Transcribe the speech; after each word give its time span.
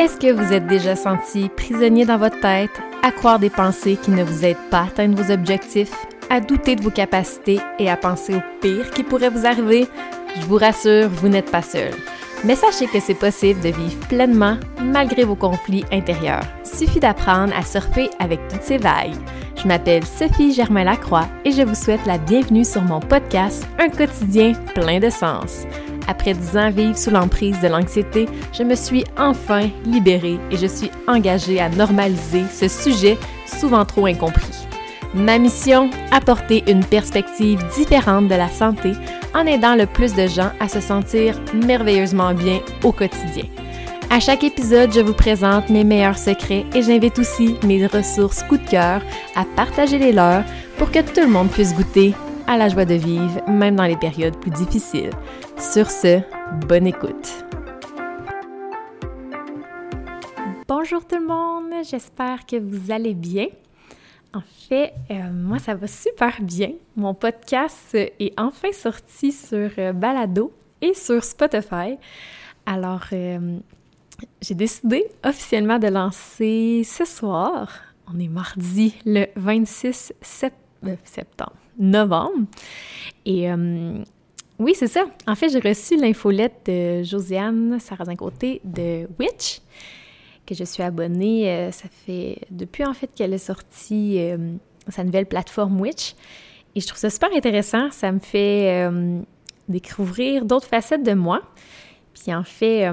Est-ce 0.00 0.16
que 0.16 0.32
vous 0.32 0.54
êtes 0.54 0.66
déjà 0.66 0.96
senti 0.96 1.50
prisonnier 1.50 2.06
dans 2.06 2.16
votre 2.16 2.40
tête, 2.40 2.70
à 3.02 3.12
croire 3.12 3.38
des 3.38 3.50
pensées 3.50 3.98
qui 4.02 4.10
ne 4.10 4.24
vous 4.24 4.46
aident 4.46 4.70
pas 4.70 4.78
à 4.78 4.84
atteindre 4.84 5.22
vos 5.22 5.30
objectifs, 5.30 5.92
à 6.30 6.40
douter 6.40 6.74
de 6.74 6.82
vos 6.82 6.90
capacités 6.90 7.60
et 7.78 7.90
à 7.90 7.98
penser 7.98 8.34
au 8.34 8.40
pire 8.62 8.90
qui 8.92 9.02
pourrait 9.02 9.28
vous 9.28 9.44
arriver? 9.44 9.86
Je 10.36 10.46
vous 10.46 10.56
rassure, 10.56 11.10
vous 11.10 11.28
n'êtes 11.28 11.50
pas 11.50 11.60
seul. 11.60 11.90
Mais 12.44 12.54
sachez 12.54 12.86
que 12.86 12.98
c'est 12.98 13.12
possible 13.12 13.60
de 13.60 13.68
vivre 13.68 14.08
pleinement 14.08 14.56
malgré 14.82 15.24
vos 15.24 15.36
conflits 15.36 15.84
intérieurs. 15.92 16.46
Suffit 16.64 17.00
d'apprendre 17.00 17.52
à 17.54 17.62
surfer 17.62 18.08
avec 18.18 18.40
toutes 18.48 18.62
ces 18.62 18.78
vagues. 18.78 19.12
Je 19.62 19.68
m'appelle 19.68 20.06
Sophie 20.06 20.54
Germain-Lacroix 20.54 21.28
et 21.44 21.52
je 21.52 21.60
vous 21.60 21.74
souhaite 21.74 22.06
la 22.06 22.16
bienvenue 22.16 22.64
sur 22.64 22.80
mon 22.80 23.00
podcast 23.00 23.68
Un 23.78 23.90
quotidien 23.90 24.54
plein 24.74 24.98
de 24.98 25.10
sens. 25.10 25.66
Après 26.10 26.34
dix 26.34 26.56
ans 26.56 26.66
à 26.66 26.70
vivre 26.70 26.98
sous 26.98 27.10
l'emprise 27.10 27.60
de 27.60 27.68
l'anxiété, 27.68 28.26
je 28.52 28.64
me 28.64 28.74
suis 28.74 29.04
enfin 29.16 29.70
libérée 29.86 30.40
et 30.50 30.56
je 30.56 30.66
suis 30.66 30.90
engagée 31.06 31.60
à 31.60 31.68
normaliser 31.68 32.42
ce 32.52 32.66
sujet 32.66 33.16
souvent 33.46 33.84
trop 33.84 34.06
incompris. 34.06 34.66
Ma 35.14 35.38
mission, 35.38 35.88
apporter 36.10 36.64
une 36.66 36.84
perspective 36.84 37.64
différente 37.76 38.26
de 38.26 38.34
la 38.34 38.48
santé 38.48 38.90
en 39.34 39.46
aidant 39.46 39.76
le 39.76 39.86
plus 39.86 40.12
de 40.14 40.26
gens 40.26 40.50
à 40.58 40.68
se 40.68 40.80
sentir 40.80 41.40
merveilleusement 41.54 42.34
bien 42.34 42.58
au 42.82 42.90
quotidien. 42.90 43.44
À 44.10 44.18
chaque 44.18 44.42
épisode, 44.42 44.92
je 44.92 45.00
vous 45.00 45.14
présente 45.14 45.70
mes 45.70 45.84
meilleurs 45.84 46.18
secrets 46.18 46.66
et 46.74 46.82
j'invite 46.82 47.20
aussi 47.20 47.54
mes 47.62 47.86
ressources 47.86 48.42
coup 48.42 48.56
de 48.56 48.68
cœur 48.68 49.00
à 49.36 49.44
partager 49.54 49.98
les 49.98 50.10
leurs 50.10 50.42
pour 50.76 50.90
que 50.90 50.98
tout 50.98 51.20
le 51.20 51.28
monde 51.28 51.50
puisse 51.50 51.72
goûter 51.72 52.14
à 52.50 52.56
la 52.56 52.68
joie 52.68 52.84
de 52.84 52.94
vivre, 52.94 53.48
même 53.48 53.76
dans 53.76 53.84
les 53.84 53.96
périodes 53.96 54.36
plus 54.36 54.50
difficiles. 54.50 55.10
Sur 55.56 55.88
ce, 55.88 56.20
bonne 56.66 56.84
écoute. 56.84 57.44
Bonjour 60.66 61.06
tout 61.06 61.14
le 61.14 61.26
monde, 61.28 61.72
j'espère 61.88 62.44
que 62.46 62.56
vous 62.56 62.90
allez 62.90 63.14
bien. 63.14 63.46
En 64.34 64.40
fait, 64.68 64.92
euh, 65.12 65.30
moi, 65.32 65.60
ça 65.60 65.76
va 65.76 65.86
super 65.86 66.42
bien. 66.42 66.72
Mon 66.96 67.14
podcast 67.14 67.94
est 67.94 68.34
enfin 68.36 68.72
sorti 68.72 69.30
sur 69.30 69.70
euh, 69.78 69.92
Balado 69.92 70.52
et 70.80 70.94
sur 70.94 71.22
Spotify. 71.22 71.98
Alors, 72.66 73.04
euh, 73.12 73.58
j'ai 74.42 74.56
décidé 74.56 75.04
officiellement 75.24 75.78
de 75.78 75.86
lancer 75.86 76.82
ce 76.84 77.04
soir. 77.04 77.70
On 78.12 78.18
est 78.18 78.28
mardi 78.28 78.96
le 79.06 79.26
26 79.36 80.14
septembre, 80.20 81.54
novembre. 81.80 82.46
Et 83.26 83.48
oui, 84.60 84.74
c'est 84.74 84.88
ça. 84.88 85.06
En 85.26 85.34
fait, 85.34 85.48
j'ai 85.48 85.58
reçu 85.58 85.96
l'infolette 85.96 86.66
de 86.66 87.02
Josiane 87.02 87.80
Sarrazin-Côté 87.80 88.60
de 88.62 89.08
Witch 89.18 89.62
que 90.50 90.54
je 90.54 90.64
suis 90.64 90.82
abonnée. 90.82 91.50
Euh, 91.50 91.70
ça 91.70 91.88
fait 91.88 92.42
depuis 92.50 92.84
en 92.84 92.92
fait 92.92 93.08
qu'elle 93.14 93.32
est 93.32 93.38
sortie 93.38 94.16
euh, 94.18 94.52
sa 94.88 95.02
nouvelle 95.02 95.26
plateforme 95.26 95.80
Witch. 95.80 96.14
Et 96.74 96.80
je 96.80 96.86
trouve 96.86 96.98
ça 96.98 97.08
super 97.08 97.30
intéressant. 97.34 97.90
Ça 97.90 98.12
me 98.12 98.18
fait 98.18 98.86
euh, 98.86 99.20
découvrir 99.68 100.44
d'autres 100.44 100.68
facettes 100.68 101.04
de 101.04 101.14
moi. 101.14 101.40
Puis 102.12 102.34
en 102.34 102.44
fait, 102.44 102.86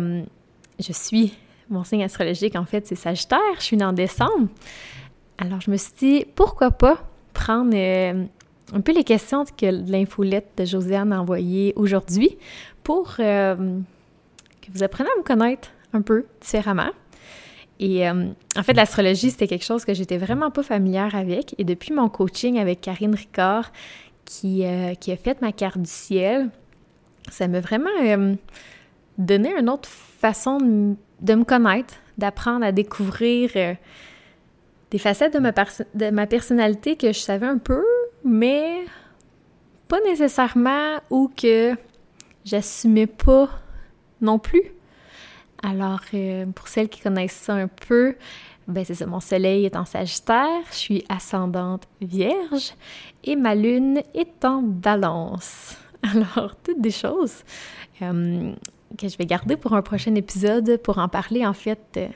je 0.79 0.93
suis, 0.93 1.33
mon 1.69 1.83
signe 1.83 2.03
astrologique 2.03 2.55
en 2.55 2.65
fait, 2.65 2.87
c'est 2.87 2.95
Sagittaire. 2.95 3.39
Je 3.57 3.63
suis 3.63 3.75
née 3.75 3.83
en 3.83 3.91
décembre. 3.91 4.47
Alors 5.37 5.59
je 5.59 5.69
me 5.69 5.75
suis 5.75 5.93
dit, 5.99 6.25
pourquoi 6.33 6.71
pas 6.71 7.03
prendre 7.33 7.71
un 8.73 8.81
peu 8.81 8.93
les 8.93 9.03
questions 9.03 9.45
que 9.45 9.65
l'infolette 9.65 10.49
de 10.57 10.65
Josiane 10.65 11.13
a 11.13 11.21
envoyées 11.21 11.73
aujourd'hui 11.75 12.37
pour 12.83 13.15
que 13.17 13.55
vous 14.73 14.83
appreniez 14.83 15.09
à 15.09 15.17
me 15.17 15.23
connaître 15.23 15.69
un 15.93 16.01
peu 16.01 16.25
différemment. 16.41 16.91
Et 17.79 18.07
euh, 18.07 18.25
en 18.55 18.63
fait, 18.63 18.73
l'astrologie, 18.73 19.31
c'était 19.31 19.47
quelque 19.47 19.65
chose 19.65 19.85
que 19.85 19.93
j'étais 19.93 20.17
vraiment 20.17 20.49
pas 20.49 20.63
familière 20.63 21.15
avec. 21.15 21.53
Et 21.57 21.63
depuis 21.63 21.93
mon 21.93 22.09
coaching 22.09 22.57
avec 22.59 22.81
Karine 22.81 23.13
Ricard, 23.13 23.71
qui, 24.25 24.65
euh, 24.65 24.93
qui 24.95 25.11
a 25.11 25.17
fait 25.17 25.41
ma 25.41 25.51
carte 25.51 25.77
du 25.77 25.89
ciel, 25.89 26.49
ça 27.29 27.47
m'a 27.47 27.59
vraiment 27.59 27.89
euh, 28.01 28.35
donné 29.17 29.53
une 29.57 29.69
autre 29.69 29.89
façon 29.89 30.57
de, 31.21 31.33
me 31.35 31.43
connaître, 31.43 31.93
d'apprendre 32.17 32.65
à 32.65 32.71
découvrir 32.71 33.51
des 34.91 34.97
facettes 34.97 35.33
de 35.33 35.39
ma, 35.39 35.51
de 35.51 36.09
ma 36.09 36.25
personnalité 36.25 36.95
que 36.95 37.07
je 37.07 37.19
savais 37.19 37.45
un 37.45 37.59
peu, 37.59 37.83
mais 38.27 38.85
pas 39.87 39.99
nécessairement 40.01 40.97
ou 41.09 41.31
que 41.35 41.75
j'assumais 42.43 43.07
pas 43.07 43.49
non 44.21 44.39
plus. 44.39 44.73
Alors, 45.63 46.01
euh, 46.13 46.45
pour 46.47 46.67
celles 46.67 46.89
qui 46.89 47.01
connaissent 47.01 47.31
ça 47.31 47.53
un 47.55 47.67
peu, 47.67 48.15
ben 48.67 48.83
c'est 48.85 48.93
ça, 48.93 49.05
mon 49.05 49.19
soleil 49.19 49.65
est 49.65 49.75
en 49.75 49.85
Sagittaire, 49.85 50.61
je 50.71 50.75
suis 50.75 51.05
ascendante 51.09 51.87
Vierge 52.01 52.73
et 53.23 53.35
ma 53.35 53.55
lune 53.55 54.01
est 54.13 54.45
en 54.45 54.61
Balance. 54.61 55.77
Alors, 56.03 56.55
toutes 56.63 56.81
des 56.81 56.91
choses 56.91 57.43
euh, 58.01 58.53
que 58.97 59.07
je 59.07 59.17
vais 59.17 59.25
garder 59.25 59.57
pour 59.57 59.73
un 59.73 59.81
prochain 59.81 60.13
épisode 60.15 60.77
pour 60.77 60.99
en 60.99 61.07
parler 61.07 61.45
en 61.45 61.53
fait 61.53 61.81
euh, 61.97 62.07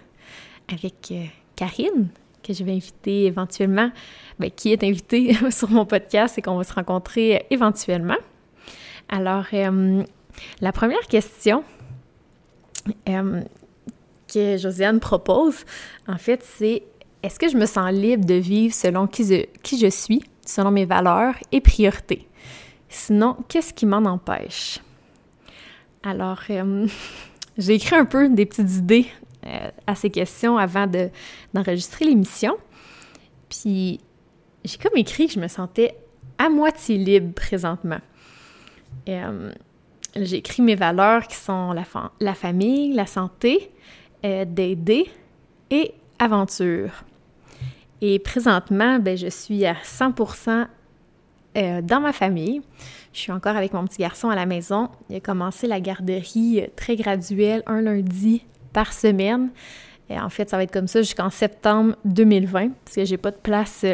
avec 0.71 1.13
Karine, 1.55 2.09
que 2.41 2.53
je 2.53 2.63
vais 2.63 2.73
inviter 2.73 3.25
éventuellement, 3.25 3.91
ben, 4.39 4.49
qui 4.51 4.71
est 4.71 4.83
invitée 4.83 5.35
sur 5.51 5.69
mon 5.69 5.85
podcast 5.85 6.37
et 6.37 6.41
qu'on 6.41 6.57
va 6.57 6.63
se 6.63 6.73
rencontrer 6.73 7.45
éventuellement. 7.49 8.17
Alors, 9.09 9.45
la 10.61 10.71
première 10.71 11.07
question 11.09 11.63
euh, 13.09 13.41
que 14.33 14.57
Josiane 14.57 14.99
propose, 14.99 15.65
en 16.07 16.17
fait, 16.17 16.43
c'est 16.43 16.83
est-ce 17.23 17.37
que 17.37 17.49
je 17.49 17.57
me 17.57 17.65
sens 17.65 17.91
libre 17.91 18.25
de 18.25 18.33
vivre 18.35 18.73
selon 18.73 19.07
qui 19.07 19.23
je, 19.25 19.89
suis, 19.89 20.23
selon 20.45 20.71
mes 20.71 20.85
valeurs 20.85 21.35
et 21.51 21.61
priorités? 21.61 22.27
Sinon, 22.89 23.37
qu'est-ce 23.47 23.73
qui 23.73 23.85
m'en 23.85 23.97
empêche? 23.97 24.79
Alors, 26.03 26.41
euh, 26.49 26.87
j'ai 27.57 27.75
écrit 27.75 27.95
un 27.95 28.05
peu 28.05 28.29
des 28.29 28.45
petites 28.45 28.71
idées 28.71 29.05
euh, 29.05 29.20
à 29.87 29.95
ces 29.95 30.09
questions 30.09 30.57
avant 30.57 30.87
d'enregistrer 31.53 32.05
l'émission. 32.05 32.55
Puis, 33.49 33.99
j'ai 34.63 34.77
comme 34.77 34.97
écrit 34.97 35.27
que 35.27 35.33
je 35.33 35.39
me 35.39 35.47
sentais 35.47 35.95
à 36.37 36.49
moitié 36.49 36.97
libre 36.97 37.33
présentement. 37.33 37.99
J'ai 40.15 40.37
écrit 40.37 40.61
mes 40.61 40.75
valeurs 40.75 41.27
qui 41.27 41.35
sont 41.35 41.73
la, 41.73 42.33
famille, 42.33 42.93
la 42.93 43.05
santé, 43.05 43.71
euh, 44.25 44.43
d'aider 44.45 45.09
et 45.69 45.93
aventure. 46.19 46.91
Et 48.01 48.19
présentement, 48.19 48.99
ben, 48.99 49.15
je 49.15 49.27
suis 49.27 49.65
à 49.65 49.73
100% 49.73 50.67
euh, 51.57 51.81
dans 51.81 52.01
ma 52.01 52.11
famille. 52.11 52.61
Je 53.13 53.19
suis 53.19 53.31
encore 53.31 53.55
avec 53.55 53.73
mon 53.73 53.85
petit 53.85 53.99
garçon 53.99 54.29
à 54.29 54.35
la 54.35 54.45
maison. 54.45 54.89
Il 55.09 55.15
a 55.15 55.19
commencé 55.21 55.65
la 55.65 55.79
garderie 55.79 56.61
euh, 56.61 56.67
très 56.75 56.97
graduelle, 56.97 57.63
un 57.65 57.81
lundi 57.81 58.45
par 58.73 58.93
semaine. 58.93 59.49
Et 60.09 60.19
en 60.19 60.29
fait, 60.29 60.49
ça 60.49 60.57
va 60.57 60.63
être 60.63 60.73
comme 60.73 60.87
ça 60.87 61.01
jusqu'en 61.01 61.29
septembre 61.29 61.95
2020, 62.05 62.69
parce 62.83 62.95
que 62.95 63.05
j'ai 63.05 63.17
pas 63.17 63.31
de 63.31 63.37
place 63.37 63.85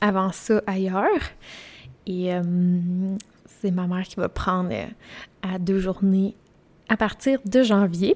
avant 0.00 0.32
ça 0.32 0.62
ailleurs. 0.66 1.20
Et 2.06 2.30
c'est 3.64 3.70
ma 3.70 3.86
mère 3.86 4.02
qui 4.02 4.16
va 4.16 4.28
prendre 4.28 4.68
euh, 4.72 4.84
à 5.42 5.58
deux 5.58 5.78
journées 5.78 6.34
à 6.90 6.98
partir 6.98 7.40
de 7.46 7.62
janvier. 7.62 8.14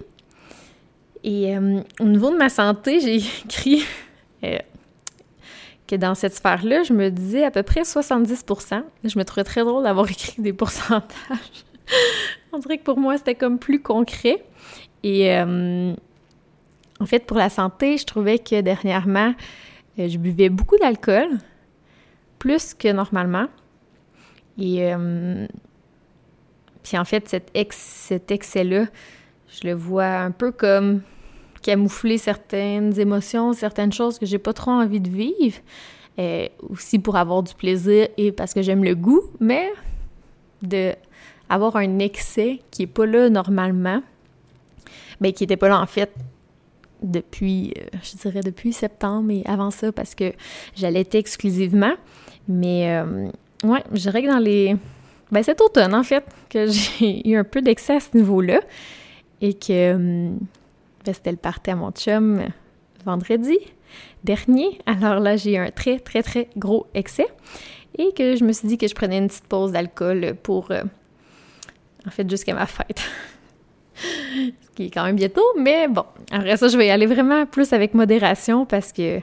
Et 1.25 1.57
euh, 1.57 1.81
au 2.01 2.05
niveau 2.05 2.31
de 2.31 2.37
ma 2.37 2.51
santé, 2.51 3.01
j'ai 3.01 3.17
écrit 3.45 3.83
euh, 4.45 4.59
que 5.87 5.97
dans 5.97 6.15
cette 6.15 6.35
sphère-là, 6.35 6.83
je 6.83 6.93
me 6.93 7.09
disais 7.09 7.45
à 7.45 7.51
peu 7.51 7.63
près 7.63 7.85
70 7.85 8.45
Je 9.05 9.19
me 9.19 9.25
trouvais 9.25 9.45
très 9.45 9.65
drôle 9.65 9.85
d'avoir 9.85 10.07
écrit 10.11 10.43
des 10.43 10.53
pourcentages. 10.53 11.65
On 12.53 12.59
dirait 12.59 12.77
que 12.77 12.85
pour 12.85 12.99
moi, 12.99 13.17
c'était 13.17 13.35
comme 13.35 13.59
plus 13.59 13.81
concret. 13.81 14.45
Et 15.03 15.33
en 17.01 17.07
fait, 17.07 17.27
pour 17.27 17.37
la 17.37 17.49
santé, 17.49 17.97
je 17.97 18.05
trouvais 18.05 18.39
que 18.39 18.61
dernièrement, 18.61 19.35
je 19.97 20.17
buvais 20.19 20.49
beaucoup 20.49 20.77
d'alcool, 20.79 21.39
plus 22.39 22.75
que 22.75 22.93
normalement. 22.93 23.47
Et 24.59 24.93
euh, 24.93 25.47
puis 26.83 26.99
en 26.99 27.05
fait, 27.05 27.29
cet, 27.29 28.31
excès-là, 28.31 28.87
je 29.49 29.69
le 29.69 29.75
vois 29.75 30.07
un 30.07 30.31
peu 30.31 30.53
comme 30.53 31.03
camoufler 31.63 32.19
certaines 32.19 32.99
émotions, 32.99 33.53
certaines 33.53 33.93
choses 33.93 34.19
que 34.19 34.27
j'ai 34.27 34.39
pas 34.39 34.53
trop 34.53 34.71
envie 34.71 35.01
de 35.01 35.11
vivre. 35.11 35.59
Euh, 36.19 36.49
aussi 36.69 36.99
pour 36.99 37.15
avoir 37.15 37.45
du 37.45 37.55
plaisir 37.55 38.09
et 38.17 38.33
parce 38.33 38.53
que 38.53 38.61
j'aime 38.61 38.83
le 38.83 38.97
goût, 38.97 39.23
mais 39.39 39.71
de 40.63 40.93
avoir 41.49 41.77
un 41.77 42.01
excès 42.01 42.59
qui 42.73 42.83
est 42.83 42.89
pas 42.89 43.07
là 43.07 43.31
normalement, 43.31 44.03
mais 45.21 45.33
qui 45.33 45.45
était 45.45 45.57
pas 45.57 45.69
là 45.69 45.81
en 45.81 45.87
fait 45.87 46.11
depuis, 47.03 47.75
euh, 47.79 47.97
je 48.03 48.17
dirais 48.17 48.41
depuis 48.41 48.73
septembre 48.73 49.31
et 49.31 49.43
avant 49.47 49.71
ça 49.71 49.93
parce 49.93 50.15
que 50.15 50.33
j'allaitais 50.75 51.19
exclusivement. 51.19 51.95
Mais 52.49 53.03
Ouais, 53.65 53.83
je 53.93 54.01
dirais 54.01 54.23
que 54.23 54.29
dans 54.29 54.39
les. 54.39 54.77
Ben, 55.31 55.43
cet 55.43 55.61
automne, 55.61 55.95
en 55.95 56.03
fait, 56.03 56.25
que 56.49 56.67
j'ai 56.99 57.29
eu 57.29 57.37
un 57.37 57.45
peu 57.45 57.61
d'excès 57.61 57.97
à 57.97 58.01
ce 58.01 58.17
niveau-là 58.17 58.61
et 59.41 59.55
que. 59.55 59.95
Hum, 59.95 60.39
ben, 61.05 61.15
c'était 61.15 61.31
le 61.31 61.37
party 61.37 61.71
à 61.71 61.77
mon 61.77 61.91
chum 61.91 62.43
vendredi 63.05 63.59
dernier. 64.23 64.79
Alors 64.87 65.21
là, 65.21 65.37
j'ai 65.37 65.55
eu 65.55 65.57
un 65.57 65.71
très, 65.71 65.99
très, 65.99 66.23
très 66.23 66.49
gros 66.57 66.87
excès 66.95 67.29
et 67.97 68.13
que 68.13 68.37
je 68.37 68.45
me 68.45 68.53
suis 68.53 68.69
dit 68.69 68.79
que 68.79 68.87
je 68.87 68.95
prenais 68.95 69.19
une 69.19 69.29
petite 69.29 69.47
pause 69.47 69.73
d'alcool 69.73 70.35
pour, 70.43 70.71
euh, 70.71 70.83
en 72.07 72.11
fait, 72.11 72.29
jusqu'à 72.29 72.55
ma 72.55 72.67
fête. 72.67 73.03
Ce 74.61 74.71
qui 74.75 74.87
est 74.87 74.91
quand 74.91 75.05
même 75.05 75.17
bientôt, 75.17 75.45
mais 75.59 75.89
bon. 75.89 76.05
Après 76.31 76.57
ça, 76.57 76.69
je 76.69 76.77
vais 76.77 76.87
y 76.87 76.91
aller 76.91 77.07
vraiment 77.07 77.47
plus 77.47 77.73
avec 77.73 77.95
modération 77.95 78.65
parce 78.67 78.93
que 78.93 79.21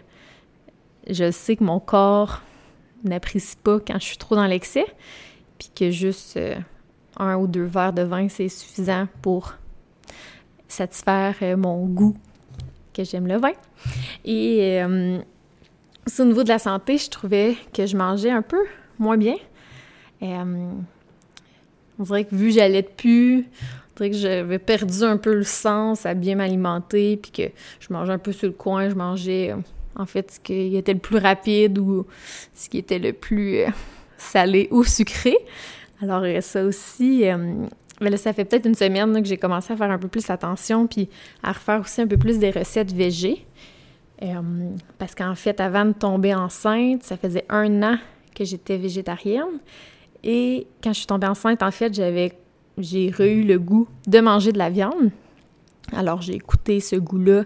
je 1.10 1.32
sais 1.32 1.56
que 1.56 1.64
mon 1.64 1.80
corps 1.80 2.42
n'apprécie 3.04 3.56
pas 3.58 3.80
quand 3.80 4.00
je 4.00 4.06
suis 4.06 4.18
trop 4.18 4.36
dans 4.36 4.48
l'excès, 4.48 4.86
puis 5.60 5.70
que 5.76 5.92
juste 5.92 6.38
euh, 6.38 6.56
un 7.18 7.36
ou 7.36 7.48
deux 7.48 7.66
verres 7.66 7.94
de 7.94 8.02
vin, 8.02 8.28
c'est 8.30 8.50
suffisant 8.50 9.08
pour 9.22 9.54
satisfaire 10.68 11.36
euh, 11.42 11.56
mon 11.56 11.86
goût 11.86 12.16
que 12.94 13.04
j'aime 13.04 13.28
le 13.28 13.38
vin. 13.38 13.54
Et 14.24 14.82
euh, 14.82 15.20
au 16.20 16.26
niveau 16.26 16.44
de 16.44 16.50
la 16.50 16.60
santé, 16.60 16.98
je 16.98 17.10
trouvais 17.10 17.56
que 17.74 17.86
je 17.86 17.96
mangeais 17.96 18.32
un 18.32 18.42
peu 18.42 18.64
moins 19.00 19.18
bien. 19.18 19.36
Euh, 20.22 20.72
on 22.00 22.04
dirait 22.04 22.26
que 22.26 22.36
vu 22.36 22.48
que 22.48 22.54
j'allais 22.54 22.82
de 22.82 22.88
plus, 22.88 23.48
on 23.96 24.04
dirait 24.04 24.12
que 24.12 24.18
j'avais 24.18 24.60
perdu 24.60 25.04
un 25.04 25.18
peu 25.18 25.34
le 25.34 25.44
sens 25.44 26.06
à 26.06 26.14
bien 26.14 26.36
m'alimenter, 26.36 27.18
puis 27.18 27.32
que 27.32 27.54
je 27.80 27.92
mangeais 27.92 28.14
un 28.14 28.18
peu 28.18 28.32
sur 28.32 28.48
le 28.48 28.54
coin, 28.54 28.90
je 28.90 28.96
mangeais 28.96 29.52
euh, 29.52 29.58
en 29.96 30.06
fait 30.06 30.32
ce 30.32 30.40
qui 30.40 30.76
était 30.76 30.94
le 30.94 31.00
plus 31.00 31.18
rapide 31.18 31.80
ou 31.80 32.06
ce 32.54 32.70
qui 32.70 32.78
était 32.78 33.00
le 33.00 33.14
plus 33.14 33.62
salé 34.18 34.68
ou 34.72 34.84
sucré. 34.84 35.36
Alors 36.02 36.24
ça 36.42 36.64
aussi, 36.64 37.24
mais 38.02 38.10
là, 38.10 38.18
ça 38.18 38.34
fait 38.34 38.44
peut-être 38.46 38.66
une 38.66 38.76
semaine 38.76 39.22
que 39.22 39.28
j'ai 39.28 39.38
commencé 39.38 39.72
à 39.72 39.78
faire 39.78 39.90
un 39.90 39.98
peu 39.98 40.08
plus 40.08 40.30
attention, 40.30 40.88
puis 40.88 41.10
à 41.42 41.54
refaire 41.54 41.80
aussi 41.80 42.02
un 42.02 42.08
peu 42.08 42.18
plus 42.18 42.40
des 42.40 42.52
recettes 42.52 42.92
végé. 42.92 43.46
Euh, 44.22 44.42
parce 44.98 45.16
qu'en 45.16 45.36
fait, 45.36 45.60
avant 45.60 45.86
de 45.86 45.92
tomber 45.92 46.34
enceinte, 46.34 47.04
ça 47.04 47.18
faisait 47.18 47.46
un 47.50 47.84
an 47.84 47.98
que 48.34 48.44
j'étais 48.44 48.78
végétarienne. 48.78 49.60
Et 50.24 50.68
quand 50.84 50.92
je 50.92 51.00
suis 51.00 51.08
tombée 51.08 51.28
enceinte, 51.28 51.62
en 51.64 51.72
fait, 51.72 51.94
j'avais 51.94 52.34
j'ai 52.78 53.08
eu 53.08 53.44
le 53.44 53.60
goût 53.60 53.88
de 54.08 54.20
manger 54.20 54.52
de 54.52 54.58
la 54.58 54.70
viande. 54.70 55.12
Alors 55.94 56.22
j'ai 56.22 56.34
écouté 56.34 56.80
ce 56.80 56.96
goût-là 56.96 57.44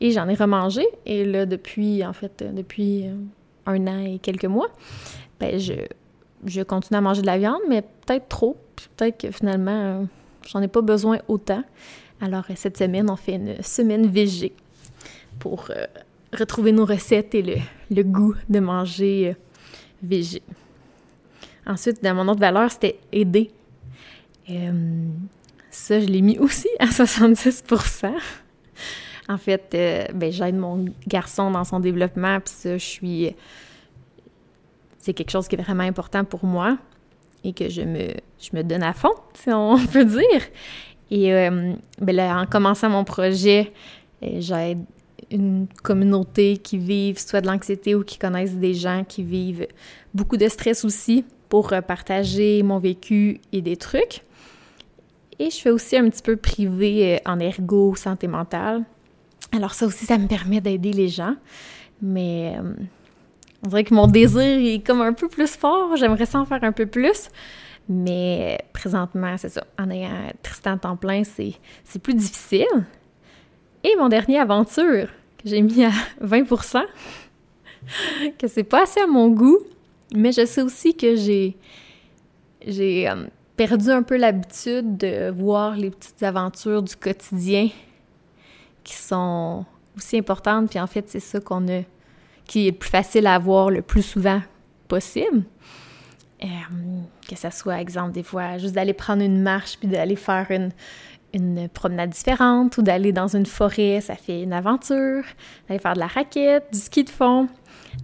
et 0.00 0.10
j'en 0.10 0.28
ai 0.28 0.34
remangé. 0.34 0.86
Et 1.06 1.24
là, 1.24 1.46
depuis, 1.46 2.04
en 2.04 2.12
fait, 2.12 2.44
depuis 2.54 3.06
euh, 3.06 3.14
un 3.66 3.86
an 3.86 3.98
et 3.98 4.18
quelques 4.18 4.46
mois, 4.46 4.68
ben 5.40 5.58
je, 5.58 6.62
continue 6.62 6.98
à 6.98 7.00
manger 7.00 7.22
de 7.22 7.26
la 7.26 7.38
viande, 7.38 7.60
mais 7.68 7.82
peut-être 7.82 8.28
trop. 8.28 8.56
Peut-être 8.96 9.18
que 9.18 9.30
finalement, 9.30 9.70
euh, 9.70 10.04
j'en 10.46 10.60
ai 10.60 10.68
pas 10.68 10.82
besoin 10.82 11.18
autant. 11.28 11.62
Alors, 12.20 12.44
euh, 12.50 12.54
cette 12.56 12.76
semaine, 12.78 13.10
on 13.10 13.16
fait 13.16 13.34
une 13.34 13.62
semaine 13.62 14.06
végé 14.06 14.52
pour 15.38 15.66
euh, 15.70 15.86
retrouver 16.32 16.72
nos 16.72 16.84
recettes 16.84 17.34
et 17.34 17.62
le, 17.90 18.02
goût 18.02 18.34
de 18.48 18.60
manger 18.60 19.36
végé. 20.02 20.42
Ensuite, 21.66 22.02
dans 22.02 22.14
mon 22.14 22.28
autre 22.28 22.40
valeur, 22.40 22.70
c'était 22.70 22.98
aider. 23.12 23.50
Ça, 25.70 26.00
je 26.00 26.06
l'ai 26.06 26.22
mis 26.22 26.38
aussi 26.38 26.68
à 26.78 26.86
70% 26.86 28.12
En 29.28 29.38
fait, 29.38 29.76
ben, 30.14 30.30
j'aide 30.32 30.56
mon 30.56 30.84
garçon 31.06 31.50
dans 31.50 31.64
son 31.64 31.80
développement, 31.80 32.40
puis 32.40 32.54
ça, 32.54 32.78
je 32.78 32.84
suis 32.84 33.34
c'est 35.02 35.14
quelque 35.14 35.30
chose 35.30 35.48
qui 35.48 35.56
est 35.56 35.62
vraiment 35.62 35.82
important 35.82 36.24
pour 36.24 36.44
moi 36.44 36.78
et 37.42 37.52
que 37.52 37.68
je 37.68 37.82
me, 37.82 38.12
je 38.38 38.56
me 38.56 38.62
donne 38.62 38.84
à 38.84 38.92
fond, 38.92 39.14
si 39.34 39.50
on 39.50 39.76
peut 39.92 40.04
dire. 40.04 40.42
Et 41.10 41.34
euh, 41.34 41.72
ben 42.00 42.16
là, 42.16 42.40
en 42.40 42.46
commençant 42.46 42.88
mon 42.88 43.04
projet, 43.04 43.72
euh, 44.22 44.36
j'aide 44.38 44.78
une 45.30 45.66
communauté 45.82 46.56
qui 46.56 46.78
vivent 46.78 47.18
soit 47.18 47.40
de 47.40 47.48
l'anxiété 47.48 47.94
ou 47.94 48.04
qui 48.04 48.18
connaissent 48.18 48.54
des 48.54 48.74
gens 48.74 49.04
qui 49.06 49.24
vivent 49.24 49.66
beaucoup 50.14 50.36
de 50.36 50.48
stress 50.48 50.84
aussi 50.84 51.24
pour 51.48 51.72
euh, 51.72 51.80
partager 51.80 52.62
mon 52.62 52.78
vécu 52.78 53.40
et 53.52 53.60
des 53.60 53.76
trucs. 53.76 54.22
Je 55.50 55.58
fais 55.58 55.70
aussi 55.70 55.96
un 55.96 56.08
petit 56.08 56.22
peu 56.22 56.36
privé 56.36 57.20
en 57.26 57.38
ergo, 57.40 57.94
santé 57.94 58.28
mentale. 58.28 58.84
Alors 59.52 59.74
ça 59.74 59.86
aussi, 59.86 60.04
ça 60.06 60.18
me 60.18 60.26
permet 60.26 60.60
d'aider 60.60 60.92
les 60.92 61.08
gens. 61.08 61.36
Mais 62.00 62.56
on 63.64 63.68
dirait 63.68 63.84
que 63.84 63.94
mon 63.94 64.06
désir 64.06 64.40
est 64.40 64.84
comme 64.84 65.00
un 65.02 65.12
peu 65.12 65.28
plus 65.28 65.56
fort. 65.56 65.96
J'aimerais 65.96 66.26
s'en 66.26 66.44
faire 66.44 66.62
un 66.64 66.72
peu 66.72 66.86
plus. 66.86 67.28
Mais 67.88 68.58
présentement, 68.72 69.36
c'est 69.36 69.48
ça. 69.48 69.64
En 69.78 69.90
ayant 69.90 70.32
Tristan 70.42 70.78
temps 70.78 70.96
plein, 70.96 71.22
c'est 71.24 71.98
plus 72.02 72.14
difficile. 72.14 72.66
Et 73.84 73.94
mon 73.98 74.08
dernier 74.08 74.38
aventure, 74.38 75.08
que 75.38 75.48
j'ai 75.48 75.60
mis 75.60 75.84
à 75.84 75.90
20% 76.24 76.82
que 78.38 78.46
c'est 78.46 78.62
pas 78.62 78.84
assez 78.84 79.00
à 79.00 79.06
mon 79.06 79.28
goût, 79.28 79.58
mais 80.14 80.32
je 80.32 80.46
sais 80.46 80.62
aussi 80.62 80.94
que 80.96 81.16
j'ai 81.16 81.56
j'ai 82.64 83.08
euh, 83.08 83.26
perdu 83.66 83.90
un 83.90 84.02
peu 84.02 84.16
l'habitude 84.16 84.96
de 84.96 85.30
voir 85.30 85.76
les 85.76 85.90
petites 85.90 86.24
aventures 86.24 86.82
du 86.82 86.96
quotidien 86.96 87.68
qui 88.82 88.94
sont 88.94 89.64
aussi 89.96 90.18
importantes. 90.18 90.70
Puis 90.70 90.80
en 90.80 90.88
fait, 90.88 91.08
c'est 91.08 91.20
ça 91.20 91.38
qu'on 91.38 91.68
a 91.68 91.82
qui 92.44 92.66
est 92.66 92.72
plus 92.72 92.90
facile 92.90 93.28
à 93.28 93.36
avoir 93.36 93.70
le 93.70 93.80
plus 93.80 94.02
souvent 94.02 94.40
possible. 94.88 95.44
Euh, 96.42 96.46
que 97.28 97.36
ce 97.36 97.50
soit, 97.50 97.80
exemple, 97.80 98.10
des 98.10 98.24
fois, 98.24 98.58
juste 98.58 98.74
d'aller 98.74 98.94
prendre 98.94 99.22
une 99.22 99.40
marche 99.40 99.78
puis 99.78 99.86
d'aller 99.86 100.16
faire 100.16 100.50
une, 100.50 100.70
une 101.32 101.68
promenade 101.68 102.10
différente 102.10 102.78
ou 102.78 102.82
d'aller 102.82 103.12
dans 103.12 103.28
une 103.28 103.46
forêt, 103.46 104.00
ça 104.00 104.16
fait 104.16 104.42
une 104.42 104.52
aventure, 104.52 105.22
d'aller 105.68 105.78
faire 105.78 105.94
de 105.94 106.00
la 106.00 106.08
raquette, 106.08 106.64
du 106.72 106.80
ski 106.80 107.04
de 107.04 107.10
fond. 107.10 107.46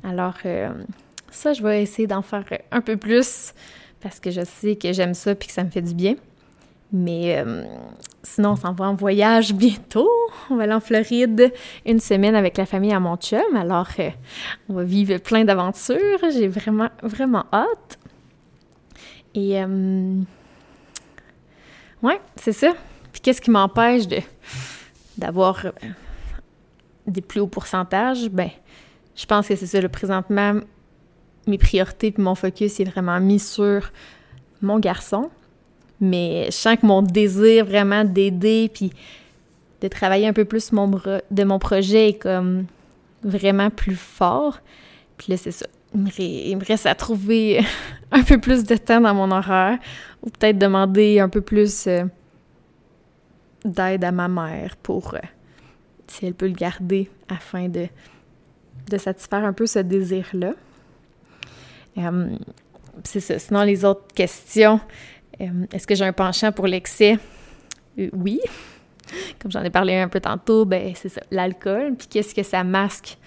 Alors, 0.05 0.37
euh, 0.45 0.71
ça, 1.33 1.53
je 1.53 1.65
vais 1.65 1.83
essayer 1.83 2.07
d'en 2.07 2.23
faire 2.23 2.45
un 2.71 2.81
peu 2.81 2.97
plus 2.97 3.55
parce 4.01 4.21
que 4.21 4.31
je 4.31 4.45
sais 4.45 4.77
que 4.77 4.93
j'aime 4.93 5.15
ça 5.15 5.35
puis 5.35 5.49
que 5.49 5.55
ça 5.55 5.65
me 5.65 5.71
fait 5.71 5.83
du 5.83 5.95
bien. 5.95 6.15
Mais 6.93 7.39
euh, 7.39 7.65
sinon, 8.23 8.53
on 8.53 8.57
s'en 8.57 8.73
va 8.73 8.87
en 8.87 8.95
voyage 8.95 9.53
bientôt. 9.55 10.09
On 10.51 10.57
va 10.57 10.63
aller 10.63 10.73
en 10.73 10.81
Floride 10.81 11.53
une 11.85 12.01
semaine 12.01 12.35
avec 12.35 12.57
la 12.57 12.65
famille 12.65 12.93
à 12.93 13.01
mon 13.01 13.17
chum. 13.17 13.57
Alors, 13.57 13.89
euh, 13.99 14.11
on 14.69 14.75
va 14.75 14.85
vivre 14.85 15.19
plein 15.19 15.45
d'aventures. 15.45 16.19
J'ai 16.33 16.49
vraiment, 16.49 16.89
vraiment 17.03 17.45
hâte. 17.53 17.99
Et, 19.35 19.63
euh, 19.63 20.21
ouais, 22.03 22.21
c'est 22.37 22.53
ça. 22.53 22.73
Puis 23.13 23.21
qu'est-ce 23.21 23.41
qui 23.41 23.51
m'empêche 23.51 24.07
de 24.07 24.19
d'avoir 25.19 25.67
des 27.07 27.21
plus 27.21 27.41
hauts 27.41 27.49
pourcentages? 27.49 28.29
Ben, 28.31 28.51
je 29.15 29.27
pense 29.27 29.49
que 29.49 29.57
c'est 29.57 29.67
ça. 29.67 29.81
Le 29.81 29.89
présentement, 29.89 30.61
mes 31.49 31.59
priorités 31.59 32.09
et 32.09 32.21
mon 32.21 32.35
focus 32.35 32.81
est 32.81 32.85
vraiment 32.85 33.21
mis 33.21 33.39
sur 33.39 33.91
mon 34.61 34.79
garçon 34.79 35.31
mais 36.01 36.47
je 36.47 36.53
sens 36.53 36.77
que 36.77 36.87
mon 36.87 37.03
désir 37.03 37.65
vraiment 37.65 38.05
d'aider 38.05 38.71
puis 38.73 38.93
de 39.81 39.89
travailler 39.89 40.27
un 40.27 40.33
peu 40.33 40.45
plus 40.45 40.73
mon, 40.73 40.89
de 40.89 41.45
mon 41.45 41.59
projet 41.59 42.11
est 42.11 42.19
comme 42.19 42.67
vraiment 43.23 43.71
plus 43.71 43.97
fort. 43.97 44.61
Puis 45.17 45.33
là, 45.33 45.37
c'est 45.37 45.51
ça. 45.51 45.67
Il 45.95 46.57
me, 46.57 46.65
reste 46.65 46.87
à 46.87 46.95
trouver 46.95 47.61
un 48.13 48.23
peu 48.23 48.39
plus 48.39 48.65
de 48.65 48.77
temps 48.77 49.01
dans 49.01 49.15
mon 49.15 49.31
horaire 49.31 49.79
ou 50.23 50.31
peut-être 50.31 50.59
demander 50.59 51.19
un 51.19 51.29
peu 51.29 51.41
plus 51.41 51.87
euh, 51.87 52.05
d'aide 53.65 54.05
à 54.05 54.13
ma 54.13 54.29
mère 54.29 54.77
pour 54.77 55.15
euh, 55.15 55.19
si 56.07 56.27
elle 56.27 56.35
peut 56.35 56.47
le 56.47 56.53
garder 56.53 57.11
afin 57.29 57.69
de, 57.69 57.87
de 58.91 58.99
satisfaire 58.99 59.45
un 59.45 59.53
peu 59.53 59.67
ce 59.67 59.79
désir-là. 59.79 60.53
Euh, 61.99 62.37
c'est 63.05 63.21
ça. 63.21 63.39
Sinon, 63.39 63.63
les 63.63 63.85
autres 63.85 64.07
questions, 64.15 64.81
euh, 65.41 65.67
est-ce 65.73 65.87
que 65.87 65.95
j'ai 65.95 66.05
un 66.05 66.13
penchant 66.13 66.53
pour 66.53 66.67
l'excès? 66.67 67.19
Euh, 67.99 68.11
oui. 68.13 68.41
Comme 69.41 69.51
j'en 69.51 69.63
ai 69.63 69.71
parlé 69.71 69.97
un 69.97 70.09
peu 70.09 70.21
tantôt, 70.21 70.65
ben 70.65 70.93
c'est 70.95 71.09
ça, 71.09 71.23
l'alcool. 71.31 71.95
Puis 71.97 72.09
qu'est-ce 72.09 72.35
que 72.35 72.43
ça 72.43 72.65
masque? 72.65 73.19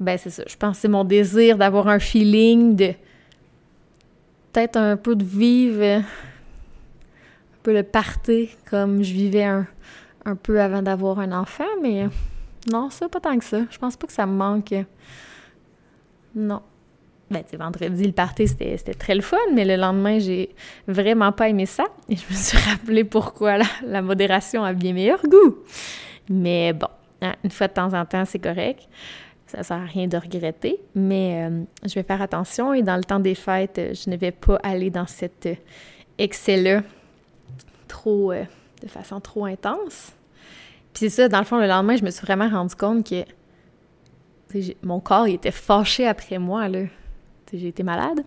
Ben 0.00 0.16
c'est 0.16 0.30
ça. 0.30 0.44
Je 0.46 0.56
pense 0.56 0.76
que 0.76 0.82
c'est 0.82 0.88
mon 0.88 1.04
désir 1.04 1.58
d'avoir 1.58 1.88
un 1.88 1.98
feeling 1.98 2.76
de 2.76 2.92
peut-être 4.52 4.76
un 4.76 4.96
peu 4.96 5.16
de 5.16 5.24
vivre 5.24 5.82
un 5.82 6.04
peu 7.62 7.72
le 7.72 7.82
party 7.82 8.50
comme 8.70 9.02
je 9.02 9.12
vivais 9.12 9.44
un, 9.44 9.66
un 10.24 10.36
peu 10.36 10.60
avant 10.60 10.82
d'avoir 10.82 11.18
un 11.18 11.32
enfant, 11.32 11.64
mais 11.82 12.06
non, 12.70 12.90
ça 12.90 13.08
pas 13.08 13.20
tant 13.20 13.36
que 13.36 13.44
ça. 13.44 13.62
Je 13.70 13.78
pense 13.78 13.96
pas 13.96 14.06
que 14.06 14.12
ça 14.12 14.24
me 14.24 14.34
manque. 14.34 14.74
Non 16.36 16.62
ben, 17.30 17.44
vendredi, 17.58 18.04
le 18.04 18.12
party, 18.12 18.48
c'était 18.48 18.94
très 18.94 19.14
le 19.14 19.20
fun, 19.20 19.36
mais 19.54 19.66
le 19.66 19.76
lendemain, 19.76 20.18
j'ai 20.18 20.54
vraiment 20.86 21.30
pas 21.30 21.48
aimé 21.50 21.66
ça. 21.66 21.84
Et 22.08 22.16
je 22.16 22.24
me 22.30 22.34
suis 22.34 22.56
rappelé 22.70 23.04
pourquoi 23.04 23.58
la, 23.84 24.02
modération 24.02 24.64
a 24.64 24.72
bien 24.72 24.94
meilleur 24.94 25.22
goût. 25.22 25.58
Mais 26.30 26.72
bon, 26.72 26.88
hein, 27.20 27.34
une 27.44 27.50
fois 27.50 27.68
de 27.68 27.74
temps 27.74 27.92
en 27.92 28.04
temps, 28.06 28.24
c'est 28.24 28.38
correct. 28.38 28.88
Ça 29.46 29.62
sert 29.62 29.76
à 29.76 29.84
rien 29.84 30.06
de 30.06 30.16
regretter, 30.16 30.78
mais 30.94 31.48
euh, 31.48 31.62
je 31.86 31.94
vais 31.94 32.02
faire 32.02 32.20
attention 32.20 32.74
et 32.74 32.82
dans 32.82 32.96
le 32.96 33.04
temps 33.04 33.20
des 33.20 33.34
fêtes, 33.34 33.80
je 33.94 34.10
ne 34.10 34.16
vais 34.16 34.30
pas 34.30 34.56
aller 34.62 34.90
dans 34.90 35.06
cet 35.06 35.46
euh, 35.46 35.54
excès-là 36.18 36.82
trop, 37.88 38.32
euh, 38.32 38.44
de 38.82 38.88
façon 38.88 39.20
trop 39.20 39.46
intense. 39.46 40.12
Puis 40.92 41.08
c'est 41.08 41.08
ça, 41.10 41.28
dans 41.28 41.38
le 41.38 41.44
fond, 41.44 41.58
le 41.58 41.66
lendemain, 41.66 41.96
je 41.96 42.04
me 42.04 42.10
suis 42.10 42.26
vraiment 42.26 42.48
rendu 42.48 42.74
compte 42.74 43.08
que 43.08 43.24
mon 44.82 45.00
corps 45.00 45.28
il 45.28 45.34
était 45.34 45.50
fâché 45.50 46.06
après 46.06 46.38
moi, 46.38 46.68
là. 46.68 46.80
J'ai 47.52 47.68
été 47.68 47.82
malade. 47.82 48.20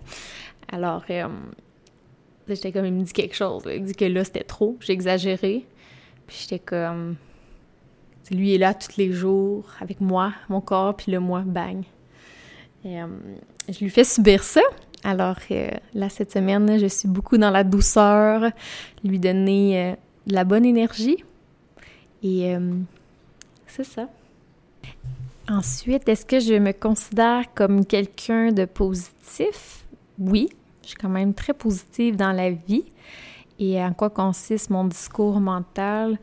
Alors, 0.71 1.03
euh, 1.09 1.27
j'étais 2.47 2.71
comme, 2.71 2.85
il 2.85 2.93
me 2.93 3.03
dit 3.03 3.13
quelque 3.13 3.35
chose. 3.35 3.63
Il 3.71 3.83
dit 3.83 3.93
que 3.93 4.05
là, 4.05 4.23
c'était 4.23 4.43
trop. 4.43 4.77
J'ai 4.79 4.93
exagéré. 4.93 5.65
Puis 6.27 6.37
j'étais 6.41 6.59
comme, 6.59 7.15
lui 8.31 8.55
est 8.55 8.57
là 8.57 8.73
tous 8.73 8.97
les 8.97 9.11
jours 9.11 9.65
avec 9.79 9.99
moi, 9.99 10.33
mon 10.49 10.61
corps, 10.61 10.95
puis 10.95 11.11
le 11.11 11.19
moi, 11.19 11.43
bang. 11.45 11.83
Euh, 12.85 13.07
je 13.69 13.79
lui 13.79 13.89
fais 13.89 14.03
subir 14.03 14.43
ça. 14.43 14.61
Alors 15.03 15.37
euh, 15.51 15.69
là, 15.93 16.09
cette 16.09 16.31
semaine, 16.31 16.79
je 16.79 16.85
suis 16.85 17.07
beaucoup 17.07 17.37
dans 17.37 17.51
la 17.51 17.63
douceur, 17.63 18.49
lui 19.03 19.19
donner 19.19 19.95
de 20.25 20.33
la 20.33 20.45
bonne 20.45 20.65
énergie. 20.65 21.23
Et 22.23 22.55
c'est 23.67 23.83
ça. 23.83 24.07
Ensuite, 25.49 26.07
est-ce 26.07 26.25
que 26.25 26.39
je 26.39 26.53
me 26.53 26.71
considère 26.71 27.53
comme 27.53 27.85
quelqu'un 27.85 28.51
de 28.51 28.65
positif? 28.65 29.85
Oui, 30.19 30.49
je 30.83 30.89
suis 30.89 30.97
quand 30.97 31.09
même 31.09 31.33
très 31.33 31.53
positive 31.53 32.15
dans 32.15 32.31
la 32.31 32.51
vie. 32.51 32.85
Et 33.59 33.81
en 33.81 33.93
quoi 33.93 34.09
consiste 34.09 34.69
mon 34.69 34.85
discours 34.85 35.39
mental? 35.39 36.17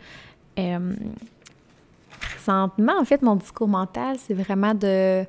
Euh, 0.59 0.95
présentement, 2.21 2.95
en 2.99 3.05
fait, 3.05 3.23
mon 3.23 3.37
discours 3.37 3.69
mental, 3.69 4.17
c'est 4.19 4.35
vraiment 4.35 4.75
de, 4.75 5.25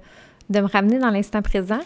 de 0.49 0.59
me 0.59 0.67
ramener 0.67 0.99
dans 0.99 1.09
l'instant 1.09 1.41
présent. 1.41 1.81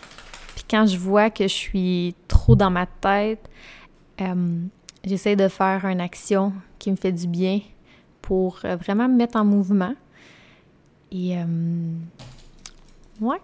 Puis 0.56 0.66
quand 0.70 0.86
je 0.86 0.98
vois 0.98 1.30
que 1.30 1.44
je 1.44 1.54
suis 1.54 2.16
trop 2.28 2.56
dans 2.56 2.70
ma 2.70 2.86
tête, 2.86 3.50
euh, 4.22 4.60
j'essaie 5.04 5.36
de 5.36 5.48
faire 5.48 5.86
une 5.86 6.02
action 6.02 6.54
qui 6.80 6.92
me 6.92 6.96
fait 6.96 7.12
du 7.12 7.28
bien 7.28 7.60
pour 8.22 8.60
euh, 8.64 8.76
vraiment 8.76 9.08
me 9.08 9.16
mettre 9.16 9.38
en 9.38 9.46
mouvement. 9.46 9.94
Et 11.14 11.38
euh, 11.38 11.46
ouais, 13.22 13.38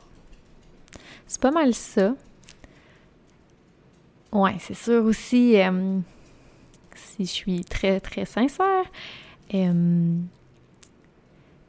c'est 1.27 1.39
pas 1.39 1.51
mal 1.51 1.75
ça. 1.75 2.15
Ouais, 4.31 4.55
c'est 4.59 4.73
sûr 4.73 5.05
aussi, 5.05 5.59
euh, 5.61 5.99
si 6.95 7.25
je 7.25 7.31
suis 7.31 7.63
très, 7.63 7.99
très 7.99 8.25
sincère, 8.25 8.85
euh, 9.53 10.15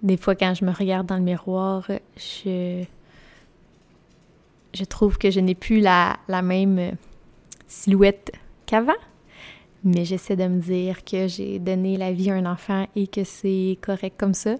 des 0.03 0.17
fois 0.17 0.35
quand 0.35 0.55
je 0.55 0.65
me 0.65 0.73
regarde 0.73 1.07
dans 1.07 1.17
le 1.17 1.23
miroir, 1.23 1.87
je, 2.17 2.85
je 4.73 4.85
trouve 4.85 5.19
que 5.19 5.31
je 5.31 5.41
n'ai 5.41 5.55
plus 5.55 5.81
la, 5.81 6.19
la 6.29 6.41
même 6.41 6.97
silhouette 7.67 8.33
qu'avant. 8.65 8.93
Mais 9.85 10.05
j'essaie 10.05 10.37
de 10.37 10.47
me 10.47 10.61
dire 10.61 11.05
que 11.05 11.27
j'ai 11.27 11.59
donné 11.59 11.97
la 11.97 12.13
vie 12.13 12.31
à 12.31 12.35
un 12.35 12.45
enfant 12.45 12.87
et 12.97 13.07
que 13.07 13.25
c'est 13.25 13.79
correct 13.81 14.19
comme 14.19 14.35
ça 14.35 14.57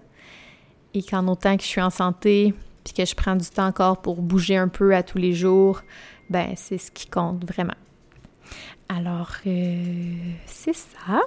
et 0.93 1.03
qu'en 1.03 1.27
autant 1.27 1.57
que 1.57 1.63
je 1.63 1.67
suis 1.67 1.81
en 1.81 1.89
santé, 1.89 2.53
puis 2.83 2.93
que 2.93 3.05
je 3.05 3.15
prends 3.15 3.35
du 3.35 3.47
temps 3.47 3.67
encore 3.67 4.01
pour 4.01 4.21
bouger 4.21 4.57
un 4.57 4.67
peu 4.67 4.95
à 4.95 5.03
tous 5.03 5.17
les 5.17 5.33
jours, 5.33 5.81
ben 6.29 6.53
c'est 6.55 6.77
ce 6.77 6.91
qui 6.91 7.07
compte 7.07 7.45
vraiment. 7.45 7.75
Alors, 8.89 9.31
euh, 9.47 10.15
c'est 10.45 10.75
ça. 10.75 11.21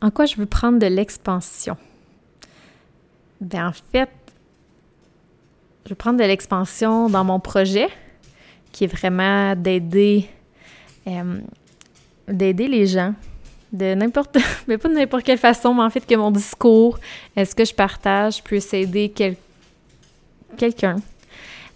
En 0.00 0.10
quoi 0.10 0.26
je 0.26 0.36
veux 0.36 0.46
prendre 0.46 0.78
de 0.78 0.86
l'expansion? 0.86 1.76
Ben 3.40 3.68
en 3.68 3.72
fait, 3.72 4.10
je 5.84 5.90
veux 5.90 5.96
prendre 5.96 6.18
de 6.18 6.24
l'expansion 6.24 7.08
dans 7.08 7.24
mon 7.24 7.40
projet, 7.40 7.88
qui 8.72 8.84
est 8.84 8.88
vraiment 8.88 9.54
d'aider 9.56 10.28
euh, 11.06 11.40
d'aider 12.28 12.68
les 12.68 12.86
gens 12.86 13.14
de 13.74 13.94
n'importe, 13.94 14.38
mais 14.68 14.78
pas 14.78 14.88
de 14.88 14.94
n'importe 14.94 15.24
quelle 15.24 15.38
façon, 15.38 15.74
mais 15.74 15.82
en 15.82 15.90
fait 15.90 16.06
que 16.06 16.14
mon 16.14 16.30
discours, 16.30 16.98
est-ce 17.36 17.54
que 17.54 17.64
je 17.64 17.74
partage, 17.74 18.42
puisse 18.42 18.72
aider 18.72 19.12
quelqu'un 20.56 20.96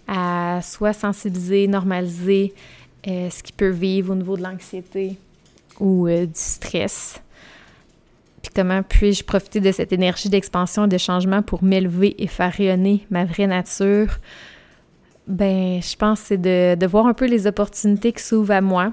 à 0.07 0.61
soit 0.63 0.95
sensibiliser, 0.95 1.67
normaliser 1.67 2.55
euh, 3.07 3.29
ce 3.29 3.43
qu'il 3.43 3.55
peut 3.55 3.69
vivre 3.69 4.13
au 4.13 4.15
niveau 4.15 4.37
de 4.37 4.43
l'anxiété 4.43 5.19
ou 5.81 6.07
euh, 6.07 6.25
du 6.25 6.33
stress? 6.35 7.21
Puis 8.43 8.53
comment 8.55 8.83
puis-je 8.85 9.25
profiter 9.25 9.61
de 9.61 9.73
cette 9.73 9.93
énergie 9.93 10.29
d'expansion 10.29 10.85
et 10.85 10.89
de 10.89 10.99
changement 10.99 11.43
pour 11.43 11.65
m'élever 11.65 12.15
et 12.23 12.29
faire 12.29 12.53
rayonner 12.53 13.05
ma 13.11 13.25
vraie 13.25 13.49
nature? 13.49 14.19
Ben, 15.27 15.83
je 15.83 15.97
pense 15.97 16.21
que 16.21 16.27
c'est 16.29 16.41
de, 16.41 16.77
de, 16.77 16.87
voir 16.87 17.07
un 17.07 17.13
peu 17.13 17.27
les 17.27 17.47
opportunités 17.49 18.13
qui 18.13 18.23
s'ouvrent 18.23 18.53
à 18.53 18.61
moi, 18.61 18.93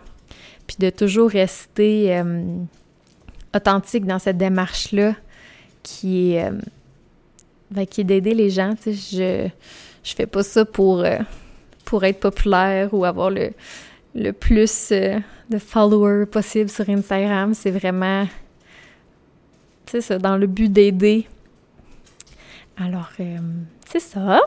puis 0.67 0.75
de 0.79 0.89
toujours 0.89 1.29
rester 1.29 2.17
euh, 2.17 2.43
authentique 3.55 4.05
dans 4.05 4.19
cette 4.19 4.37
démarche-là 4.37 5.15
qui 5.83 6.33
est, 6.33 6.45
euh, 6.45 6.51
ben, 7.71 7.85
qui 7.85 8.03
d'aider 8.03 8.33
les 8.33 8.49
gens. 8.49 8.73
je 8.85 9.49
je 10.05 10.13
fais 10.13 10.27
pas 10.27 10.43
ça 10.43 10.63
pour, 10.65 10.99
euh, 10.99 11.17
pour 11.83 12.03
être 12.03 12.19
populaire 12.19 12.93
ou 12.93 13.05
avoir 13.05 13.31
le, 13.31 13.51
le 14.13 14.31
plus 14.31 14.91
euh, 14.91 15.19
de 15.49 15.57
followers 15.57 16.27
possible 16.27 16.69
sur 16.69 16.87
Instagram. 16.87 17.55
C'est 17.55 17.71
vraiment, 17.71 18.27
ça, 19.87 20.19
dans 20.19 20.37
le 20.37 20.45
but 20.45 20.71
d'aider. 20.71 21.27
Alors, 22.77 23.09
c'est 23.87 23.99
ça. 23.99 24.41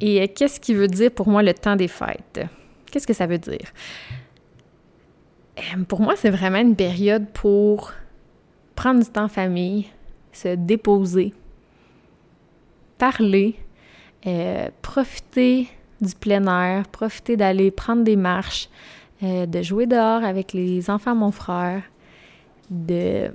Et 0.00 0.28
qu'est-ce 0.28 0.60
qui 0.60 0.74
veut 0.74 0.88
dire 0.88 1.10
pour 1.10 1.28
moi 1.28 1.42
le 1.42 1.54
temps 1.54 1.76
des 1.76 1.88
fêtes? 1.88 2.40
Qu'est-ce 2.90 3.06
que 3.06 3.14
ça 3.14 3.26
veut 3.26 3.38
dire? 3.38 3.72
pour 5.86 6.00
moi, 6.00 6.14
c'est 6.16 6.30
vraiment 6.30 6.58
une 6.58 6.74
période 6.74 7.26
pour 7.32 7.92
prendre 8.74 9.02
du 9.02 9.10
temps 9.10 9.24
en 9.24 9.28
famille, 9.28 9.86
se 10.32 10.54
déposer, 10.54 11.32
parler, 12.98 13.56
euh, 14.26 14.68
profiter 14.82 15.68
du 16.00 16.14
plein 16.14 16.46
air, 16.46 16.88
profiter 16.88 17.36
d'aller 17.36 17.70
prendre 17.70 18.04
des 18.04 18.16
marches, 18.16 18.68
euh, 19.22 19.46
de 19.46 19.62
jouer 19.62 19.86
dehors 19.86 20.24
avec 20.24 20.52
les 20.52 20.90
enfants 20.90 21.14
mon 21.14 21.30
frère, 21.30 21.82
de 22.70 23.30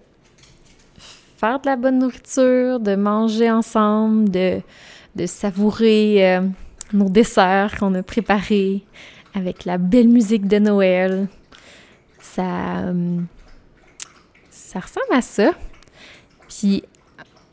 faire 1.38 1.60
de 1.60 1.66
la 1.66 1.76
bonne 1.76 2.00
nourriture, 2.00 2.80
de 2.80 2.96
manger 2.96 3.52
ensemble, 3.52 4.30
de, 4.30 4.62
de 5.16 5.26
savourer 5.26 6.36
euh, 6.36 6.42
nos 6.94 7.10
desserts 7.10 7.78
qu'on 7.78 7.94
a 7.96 8.04
préparés 8.04 8.84
avec 9.34 9.66
la 9.66 9.78
belle 9.78 10.08
musique 10.08 10.48
de 10.48 10.60
Noël. 10.60 11.28
Ça 12.20 12.92
ça 14.78 14.88
ressemble 14.88 15.18
à 15.18 15.22
ça. 15.22 15.52
Puis, 16.48 16.84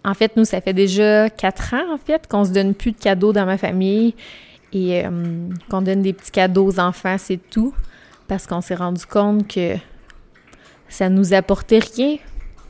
en 0.04 0.14
fait, 0.14 0.37
nous, 0.37 0.45
ça 0.45 0.61
fait 0.61 0.75
déjà 0.75 1.31
quatre 1.31 1.75
ans, 1.75 1.95
en 1.95 1.99
fait, 1.99 2.28
qu'on 2.28 2.45
se 2.45 2.50
donne 2.50 2.75
plus 2.75 2.93
de 2.93 2.99
cadeaux 2.99 3.33
dans 3.33 3.47
ma 3.47 3.57
famille 3.57 4.14
et 4.73 5.04
euh, 5.04 5.49
qu'on 5.71 5.83
donne 5.83 6.02
des 6.02 6.12
petits 6.12 6.31
cadeaux 6.31 6.66
aux 6.66 6.81
enfants, 6.81 7.16
c'est 7.19 7.38
tout. 7.50 7.75
Parce 8.28 8.47
qu'on 8.47 8.61
s'est 8.61 8.75
rendu 8.75 9.07
compte 9.07 9.49
que 9.49 9.75
ça 10.88 11.09
nous 11.09 11.33
apportait 11.35 11.81
rien 11.81 12.16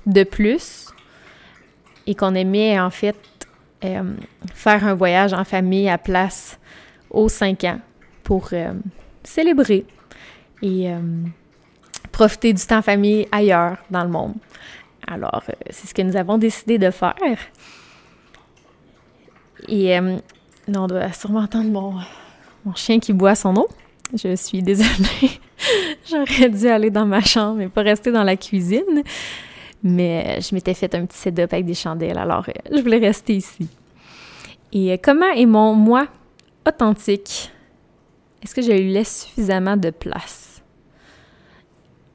de 0.07 0.23
plus 0.23 0.87
et 2.07 2.15
qu'on 2.15 2.35
aimait, 2.35 2.79
en 2.79 2.91
fait, 2.91 3.17
euh, 3.85 4.15
faire 4.55 4.87
un 4.87 4.95
voyage 4.95 5.33
en 5.33 5.45
famille 5.45 5.89
à 5.89 5.99
place 5.99 6.59
aux 7.11 7.29
cinq 7.29 7.65
ans 7.65 7.81
pour 8.23 8.49
euh, 8.53 8.73
célébrer. 9.23 9.85
Et 10.63 10.91
profiter 12.15 12.53
du 12.53 12.65
temps 12.65 12.81
famille 12.81 13.27
ailleurs 13.33 13.77
dans 13.91 14.05
le 14.05 14.09
monde. 14.09 14.35
Alors, 15.07 15.43
euh, 15.49 15.53
c'est 15.71 15.89
ce 15.89 15.95
que 15.95 16.03
nous 16.03 16.17
avons 16.17 16.39
décidé 16.39 16.79
de 16.79 16.91
faire. 16.91 17.15
Et 19.69 19.99
euh, 19.99 20.17
on 20.69 20.87
doit 20.87 21.13
sûrement 21.13 21.41
entendre 21.41 21.71
mon, 21.71 21.95
mon 22.65 22.75
chien 22.75 23.01
qui 23.01 23.13
boit 23.13 23.35
son 23.35 23.57
eau. 23.57 23.69
Je 24.15 24.37
suis 24.37 24.63
désolée. 24.63 25.41
J'aurais 26.09 26.49
dû 26.49 26.69
aller 26.69 26.91
dans 26.91 27.05
ma 27.05 27.21
chambre 27.21 27.61
et 27.61 27.69
pas 27.69 27.83
rester 27.83 28.13
dans 28.13 28.23
la 28.23 28.37
cuisine. 28.37 29.03
Mais 29.83 30.41
je 30.41 30.55
m'étais 30.55 30.75
fait 30.75 30.95
un 30.95 31.05
petit 31.05 31.19
setup 31.19 31.53
avec 31.53 31.67
des 31.67 31.75
chandelles, 31.75 32.17
alors 32.17 32.47
euh, 32.49 32.53
je 32.75 32.81
voulais 32.81 32.99
rester 32.99 33.35
ici. 33.35 33.69
Et 34.73 34.97
comment 34.99 35.33
est 35.35 35.47
mon 35.47 35.75
moi 35.75 36.07
authentique? 36.67 37.51
Est-ce 38.43 38.55
que 38.55 38.63
je 38.63 38.71
lui 38.71 38.93
laisse 38.93 39.25
suffisamment 39.25 39.77
de 39.77 39.91
place? 39.91 40.44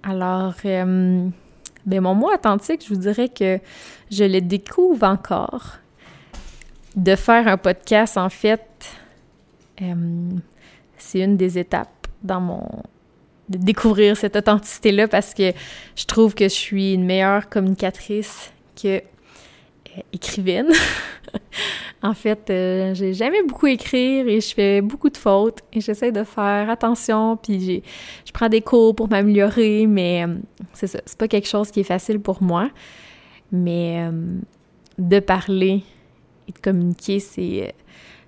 Alors, 0.04 0.54
euh, 0.66 1.28
ben 1.86 2.02
mon 2.02 2.16
moi 2.16 2.36
authentique, 2.36 2.84
je 2.88 2.94
vous 2.94 3.00
dirais 3.00 3.30
que 3.30 3.60
je 4.12 4.24
le 4.24 4.42
découvre 4.42 5.06
encore. 5.06 5.78
De 6.96 7.16
faire 7.16 7.48
un 7.48 7.58
podcast, 7.58 8.18
en 8.18 8.30
fait, 8.30 8.66
euh, 9.82 10.30
c'est 10.98 11.20
une 11.20 11.38
des 11.38 11.58
étapes 11.58 12.08
dans 12.24 12.42
mon 12.42 12.68
de 13.50 13.58
découvrir 13.58 14.16
cette 14.16 14.36
authenticité-là 14.36 15.08
parce 15.08 15.34
que 15.34 15.54
je 15.96 16.06
trouve 16.06 16.36
que 16.36 16.44
je 16.44 16.54
suis 16.54 16.94
une 16.94 17.04
meilleure 17.04 17.50
communicatrice 17.50 18.52
que 18.82 18.98
euh, 18.98 19.02
écrivaine. 20.14 20.68
En 22.02 22.14
fait, 22.14 22.50
euh, 22.50 22.94
j'ai 22.94 23.14
jamais 23.14 23.44
beaucoup 23.44 23.68
écrire 23.68 24.26
et 24.28 24.40
je 24.40 24.54
fais 24.54 24.80
beaucoup 24.82 25.10
de 25.10 25.18
fautes 25.18 25.60
et 25.74 25.82
j'essaie 25.82 26.14
de 26.14 26.24
faire 26.24 26.70
attention 26.70 27.36
puis 27.36 27.84
je 28.26 28.32
prends 28.32 28.48
des 28.48 28.62
cours 28.62 28.96
pour 28.96 29.10
m'améliorer, 29.10 29.86
mais 29.86 30.26
euh, 30.26 30.36
c'est 30.72 30.88
ça, 30.88 31.02
c'est 31.06 31.18
pas 31.18 31.28
quelque 31.28 31.48
chose 31.48 31.72
qui 31.72 31.82
est 31.82 31.86
facile 31.86 32.22
pour 32.22 32.42
moi. 32.42 32.70
Mais 33.52 34.08
euh, 34.08 34.12
de 34.98 35.20
parler 35.20 35.84
et 36.48 36.54
de 36.54 36.60
communiquer, 36.60 37.20
c'est, 37.20 37.74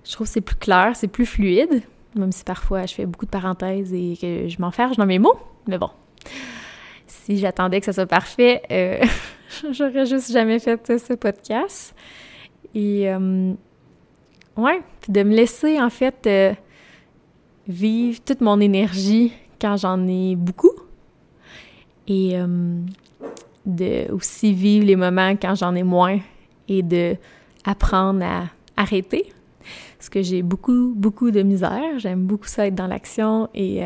je 0.04 0.12
trouve 0.12 0.26
que 0.26 0.32
c'est 0.32 0.40
plus 0.42 0.56
clair, 0.56 0.92
c'est 0.94 1.08
plus 1.08 1.26
fluide, 1.26 1.82
même 2.14 2.32
si 2.32 2.44
parfois 2.44 2.84
je 2.84 2.92
fais 2.92 3.06
beaucoup 3.06 3.24
de 3.24 3.30
parenthèses 3.30 3.94
et 3.94 4.18
que 4.20 4.48
je 4.48 4.60
m'enferme 4.60 4.92
dans 4.96 5.06
mes 5.06 5.18
mots. 5.18 5.38
Mais 5.66 5.78
bon, 5.78 5.90
si 7.06 7.38
j'attendais 7.38 7.80
que 7.80 7.86
ça 7.86 7.94
soit 7.94 8.06
parfait, 8.06 8.60
j'aurais 9.70 10.04
juste 10.04 10.30
jamais 10.30 10.58
fait 10.58 10.98
ce 10.98 11.14
podcast. 11.14 11.94
Et 12.74 13.10
euh, 13.10 13.52
ouais, 14.56 14.80
de 15.08 15.22
me 15.22 15.34
laisser 15.34 15.80
en 15.80 15.90
fait 15.90 16.26
euh, 16.26 16.52
vivre 17.68 18.20
toute 18.24 18.40
mon 18.40 18.60
énergie 18.60 19.32
quand 19.60 19.76
j'en 19.76 20.06
ai 20.06 20.36
beaucoup. 20.36 20.72
Et 22.08 22.34
de 23.64 24.12
aussi 24.12 24.52
vivre 24.52 24.84
les 24.84 24.96
moments 24.96 25.36
quand 25.36 25.54
j'en 25.54 25.74
ai 25.76 25.84
moins 25.84 26.18
et 26.68 26.82
de 26.82 27.16
apprendre 27.64 28.24
à 28.24 28.44
arrêter. 28.76 29.32
Parce 29.96 30.08
que 30.08 30.20
j'ai 30.20 30.42
beaucoup, 30.42 30.92
beaucoup 30.96 31.30
de 31.30 31.42
misère. 31.42 31.98
J'aime 31.98 32.24
beaucoup 32.24 32.48
ça 32.48 32.66
être 32.66 32.74
dans 32.74 32.88
l'action 32.88 33.48
et 33.54 33.84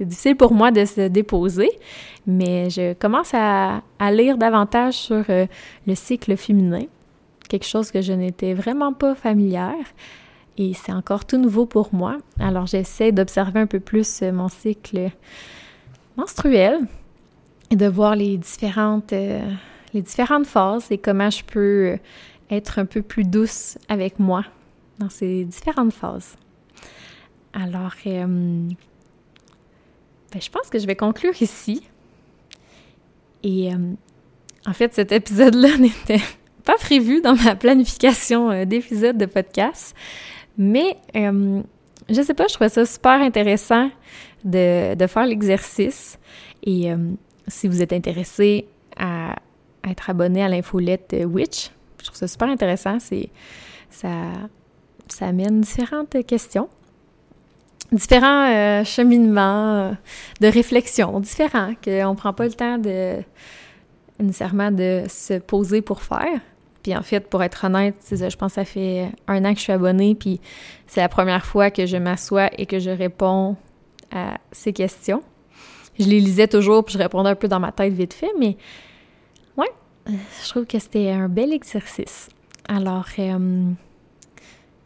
c'est 0.00 0.06
difficile 0.06 0.36
pour 0.36 0.54
moi 0.54 0.70
de 0.70 0.84
se 0.86 1.08
déposer, 1.08 1.68
mais 2.26 2.70
je 2.70 2.94
commence 2.94 3.34
à, 3.34 3.82
lire 4.12 4.38
davantage 4.38 4.94
sur 4.94 5.24
euh, 5.28 5.46
le 5.86 5.94
cycle 5.94 6.38
féminin, 6.38 6.86
quelque 7.50 7.66
chose 7.66 7.90
que 7.90 8.00
je 8.00 8.12
n'étais 8.12 8.54
vraiment 8.54 8.94
pas 8.94 9.14
familière. 9.14 9.84
Et 10.56 10.72
c'est 10.74 10.92
encore 10.92 11.24
tout 11.24 11.36
nouveau 11.36 11.66
pour 11.66 11.94
moi. 11.94 12.18
Alors 12.38 12.66
j'essaie 12.66 13.12
d'observer 13.12 13.60
un 13.60 13.66
peu 13.66 13.80
plus 13.80 14.22
euh, 14.22 14.32
mon 14.32 14.48
cycle 14.48 15.10
menstruel 16.16 16.80
et 17.70 17.76
de 17.76 17.86
voir 17.86 18.16
les 18.16 18.38
différentes, 18.38 19.12
euh, 19.12 19.42
les 19.92 20.02
différentes 20.02 20.46
phases 20.46 20.86
et 20.90 20.98
comment 20.98 21.30
je 21.30 21.44
peux 21.44 21.98
être 22.50 22.78
un 22.78 22.86
peu 22.86 23.02
plus 23.02 23.24
douce 23.24 23.78
avec 23.88 24.18
moi 24.18 24.44
dans 24.98 25.10
ces 25.10 25.44
différentes 25.44 25.92
phases. 25.92 26.36
Alors, 27.52 27.94
ben, 28.04 28.76
je 30.34 30.50
pense 30.50 30.68
que 30.70 30.78
je 30.78 30.86
vais 30.86 30.96
conclure 30.96 31.34
ici. 31.40 31.82
Et 33.42 33.72
euh, 33.72 33.76
en 34.66 34.72
fait, 34.72 34.94
cet 34.94 35.12
épisode-là 35.20 35.76
n'était 35.78 36.22
pas 36.64 36.76
prévu 36.76 37.20
dans 37.20 37.34
ma 37.34 37.54
planification 37.56 38.50
euh, 38.50 38.64
d'épisodes 38.64 39.16
de 39.16 39.26
podcast, 39.26 39.94
mais 40.58 40.96
euh, 41.16 41.62
je 42.08 42.22
sais 42.22 42.34
pas, 42.34 42.46
je 42.48 42.54
trouvais 42.54 42.68
ça 42.68 42.86
super 42.86 43.20
intéressant 43.20 43.90
de, 44.44 45.06
faire 45.06 45.26
l'exercice. 45.26 46.18
Et 46.64 46.90
si 47.46 47.68
vous 47.68 47.82
êtes 47.82 47.92
intéressé 47.92 48.66
à, 48.96 49.36
être 49.88 50.10
abonné 50.10 50.42
à 50.42 50.48
l'infolette 50.48 51.16
Witch, 51.24 51.70
je 51.98 52.06
trouve 52.06 52.16
ça 52.16 52.26
super 52.26 52.48
intéressant. 52.48 52.98
C'est 53.00 53.30
ça, 53.90 54.08
ça 55.08 55.26
amène 55.26 55.60
différentes 55.60 56.26
questions 56.26 56.68
différents 57.92 58.48
euh, 58.48 58.84
cheminements 58.84 59.74
euh, 59.74 59.92
de 60.40 60.48
réflexion 60.48 61.18
différents 61.20 61.74
qu'on 61.82 62.14
prend 62.14 62.32
pas 62.32 62.44
le 62.44 62.52
temps 62.52 62.78
de 62.78 63.16
nécessairement 64.20 64.70
de 64.70 65.04
se 65.08 65.34
poser 65.34 65.82
pour 65.82 66.02
faire. 66.02 66.40
Puis 66.82 66.96
en 66.96 67.02
fait, 67.02 67.28
pour 67.28 67.42
être 67.42 67.64
honnête, 67.64 67.96
je 68.10 68.36
pense 68.36 68.52
que 68.52 68.54
ça 68.54 68.64
fait 68.64 69.10
un 69.28 69.44
an 69.44 69.52
que 69.52 69.58
je 69.58 69.64
suis 69.64 69.72
abonnée, 69.72 70.14
puis 70.14 70.40
c'est 70.86 71.00
la 71.00 71.08
première 71.08 71.44
fois 71.44 71.70
que 71.70 71.86
je 71.86 71.96
m'assois 71.96 72.48
et 72.58 72.66
que 72.66 72.78
je 72.78 72.90
réponds 72.90 73.56
à 74.10 74.38
ces 74.50 74.72
questions. 74.72 75.22
Je 75.98 76.06
les 76.06 76.20
lisais 76.20 76.48
toujours, 76.48 76.84
puis 76.84 76.94
je 76.94 76.98
répondais 76.98 77.30
un 77.30 77.34
peu 77.34 77.48
dans 77.48 77.60
ma 77.60 77.72
tête 77.72 77.92
vite 77.92 78.14
fait, 78.14 78.30
mais 78.38 78.56
ouais, 79.58 79.70
je 80.06 80.48
trouve 80.48 80.64
que 80.64 80.78
c'était 80.78 81.10
un 81.10 81.28
bel 81.28 81.52
exercice. 81.52 82.30
Alors, 82.66 83.06
euh, 83.18 83.70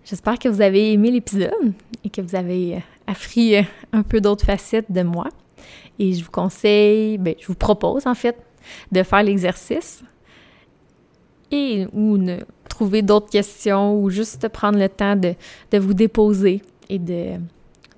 j'espère 0.05 0.38
que 0.38 0.49
vous 0.49 0.61
avez 0.61 0.92
aimé 0.92 1.12
l'épisode 1.12 1.75
et 2.03 2.11
que 2.11 2.20
vous 2.20 2.35
avez 2.35 2.83
appris 3.07 3.57
un 3.92 4.03
peu 4.03 4.20
d'autres 4.20 4.44
facettes 4.44 4.90
de 4.90 5.03
moi. 5.03 5.29
Et 5.99 6.12
je 6.12 6.25
vous 6.25 6.31
conseille, 6.31 7.18
ben, 7.18 7.35
je 7.38 7.47
vous 7.47 7.55
propose 7.55 8.07
en 8.07 8.14
fait 8.14 8.37
de 8.92 9.03
faire 9.03 9.22
l'exercice 9.22 10.03
et 11.50 11.87
ou 11.92 12.16
ne 12.16 12.38
trouver 12.68 13.03
d'autres 13.03 13.31
questions 13.31 14.00
ou 14.00 14.11
juste 14.11 14.48
prendre 14.48 14.79
le 14.79 14.88
temps 14.88 15.16
de, 15.16 15.35
de 15.70 15.79
vous 15.79 15.94
déposer 15.94 16.62
et 16.88 16.98
de, 16.98 17.35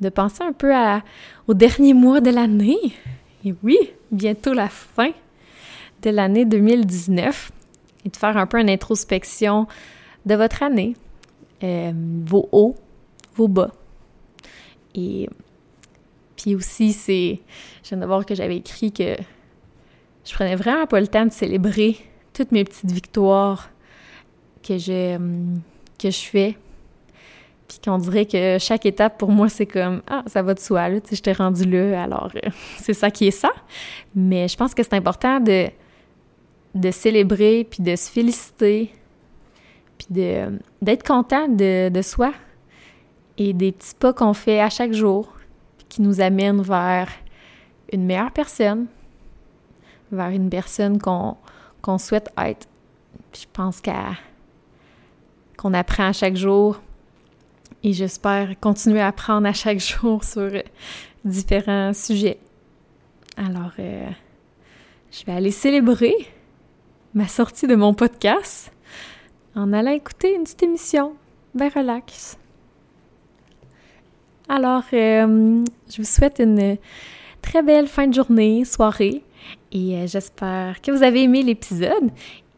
de 0.00 0.08
penser 0.08 0.42
un 0.42 0.52
peu 0.52 0.74
à, 0.74 1.02
au 1.46 1.54
dernier 1.54 1.94
mois 1.94 2.20
de 2.20 2.30
l'année. 2.30 2.78
Et 3.44 3.54
oui, 3.62 3.78
bientôt 4.10 4.52
la 4.52 4.68
fin 4.68 5.10
de 6.02 6.10
l'année 6.10 6.44
2019 6.44 7.52
et 8.04 8.08
de 8.08 8.16
faire 8.16 8.36
un 8.36 8.46
peu 8.46 8.60
une 8.60 8.70
introspection 8.70 9.66
de 10.26 10.34
votre 10.34 10.62
année, 10.62 10.96
euh, 11.62 11.92
vos 12.24 12.48
hauts, 12.52 12.74
vos 13.36 13.48
bas, 13.48 13.70
et 14.96 15.28
puis 16.36 16.54
aussi, 16.54 16.92
c'est. 16.92 17.40
Je 17.84 17.90
viens 17.90 17.98
de 17.98 18.06
voir 18.06 18.24
que 18.24 18.34
j'avais 18.34 18.56
écrit 18.56 18.90
que 18.90 19.14
je 20.26 20.34
prenais 20.34 20.56
vraiment 20.56 20.86
pas 20.86 21.00
le 21.00 21.06
temps 21.06 21.24
de 21.24 21.32
célébrer 21.32 21.96
toutes 22.34 22.52
mes 22.52 22.64
petites 22.64 22.90
victoires 22.90 23.70
que 24.62 24.76
je, 24.76 25.16
que 25.98 26.10
je 26.10 26.18
fais. 26.18 26.58
Puis 27.68 27.78
qu'on 27.84 27.98
dirait 27.98 28.26
que 28.26 28.58
chaque 28.58 28.86
étape 28.86 29.18
pour 29.18 29.30
moi, 29.30 29.48
c'est 29.48 29.66
comme 29.66 30.02
Ah, 30.06 30.22
ça 30.26 30.42
va 30.42 30.54
de 30.54 30.60
soi, 30.60 30.88
là, 30.88 31.00
tu 31.00 31.10
sais, 31.10 31.16
je 31.16 31.22
t'ai 31.22 31.32
rendu 31.32 31.64
là, 31.64 32.02
alors 32.02 32.30
euh, 32.36 32.50
c'est 32.78 32.94
ça 32.94 33.10
qui 33.10 33.28
est 33.28 33.32
ça. 33.32 33.50
Mais 34.14 34.48
je 34.48 34.56
pense 34.56 34.74
que 34.74 34.82
c'est 34.82 34.94
important 34.94 35.40
de, 35.40 35.68
de 36.74 36.90
célébrer, 36.90 37.66
puis 37.68 37.82
de 37.82 37.96
se 37.96 38.10
féliciter, 38.10 38.92
puis 39.98 40.08
d'être 40.82 41.06
content 41.06 41.48
de, 41.48 41.88
de 41.88 42.02
soi, 42.02 42.32
et 43.38 43.52
des 43.52 43.72
petits 43.72 43.94
pas 43.98 44.12
qu'on 44.12 44.32
fait 44.34 44.60
à 44.60 44.70
chaque 44.70 44.92
jour 44.92 45.32
qui 45.88 46.02
nous 46.02 46.20
amènent 46.20 46.62
vers 46.62 47.08
une 47.92 48.04
meilleure 48.04 48.32
personne, 48.32 48.86
vers 50.12 50.28
une 50.28 50.50
personne 50.50 50.98
qu'on 51.00 51.98
souhaite 51.98 52.30
être. 52.38 52.66
Je 53.32 53.44
pense 53.52 53.82
qu'on 55.56 55.74
apprend 55.74 56.08
à 56.08 56.12
chaque 56.12 56.36
jour 56.36 56.80
et 57.82 57.92
j'espère 57.92 58.58
continuer 58.60 59.00
à 59.00 59.08
apprendre 59.08 59.46
à 59.46 59.52
chaque 59.52 59.80
jour 60.00 60.24
sur 60.24 60.50
différents 61.24 61.92
sujets. 61.94 62.38
Alors, 63.36 63.72
euh, 63.78 64.08
je 65.10 65.24
vais 65.24 65.32
aller 65.32 65.50
célébrer 65.50 66.14
ma 67.14 67.28
sortie 67.28 67.66
de 67.66 67.74
mon 67.74 67.94
podcast 67.94 68.72
en 69.54 69.72
allant 69.72 69.92
écouter 69.92 70.34
une 70.34 70.44
petite 70.44 70.62
émission. 70.62 71.14
Ben 71.54 71.70
relax. 71.74 72.38
Alors, 74.48 74.84
euh, 74.92 75.64
je 75.90 75.96
vous 75.96 76.04
souhaite 76.04 76.38
une 76.38 76.76
très 77.42 77.62
belle 77.62 77.88
fin 77.88 78.06
de 78.06 78.14
journée, 78.14 78.64
soirée, 78.64 79.22
et 79.72 79.96
euh, 79.96 80.06
j'espère 80.06 80.80
que 80.80 80.90
vous 80.90 81.02
avez 81.02 81.22
aimé 81.22 81.42
l'épisode. 81.42 82.10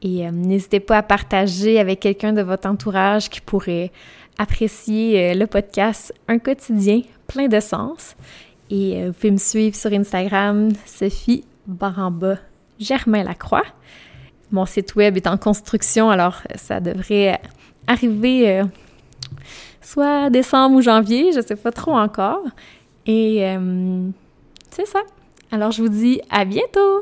Et 0.03 0.27
euh, 0.27 0.31
n'hésitez 0.31 0.81
pas 0.81 0.98
à 0.98 1.03
partager 1.03 1.79
avec 1.79 2.01
quelqu'un 2.01 2.33
de 2.33 2.42
votre 2.42 2.68
entourage 2.68 3.29
qui 3.29 3.40
pourrait 3.40 3.90
apprécier 4.38 5.35
le 5.35 5.46
podcast 5.46 6.14
Un 6.29 6.38
quotidien 6.38 7.03
plein 7.27 7.48
de 7.48 7.59
sens. 7.61 8.14
Et 8.70 9.07
vous 9.07 9.12
pouvez 9.12 9.33
me 9.33 9.38
suivre 9.38 9.74
sur 9.74 9.92
Instagram, 9.92 10.68
Sophie 10.85 11.44
Baramba 11.66 12.37
Germain 12.79 13.24
Lacroix. 13.24 13.64
Mon 14.53 14.64
site 14.64 14.94
web 14.94 15.16
est 15.16 15.27
en 15.27 15.37
construction, 15.37 16.11
alors 16.11 16.42
ça 16.55 16.79
devrait 16.79 17.40
arriver 17.88 18.62
soit 19.88 20.29
décembre 20.29 20.77
ou 20.77 20.83
janvier, 20.83 21.33
je 21.33 21.40
sais 21.40 21.57
pas 21.57 21.72
trop 21.72 21.96
encore. 21.96 22.44
Et 23.07 23.46
euh, 23.46 24.09
c'est 24.70 24.87
ça. 24.87 25.01
Alors 25.51 25.73
je 25.73 25.83
vous 25.83 25.89
dis 25.89 26.21
à 26.31 26.45
bientôt! 26.45 27.01